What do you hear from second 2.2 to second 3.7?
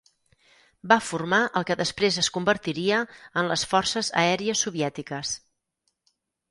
es convertiria en les